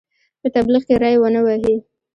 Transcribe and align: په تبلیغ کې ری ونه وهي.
په 0.41 0.47
تبلیغ 0.55 0.83
کې 0.87 0.95
ری 1.03 1.15
ونه 1.21 1.41
وهي. 1.45 1.75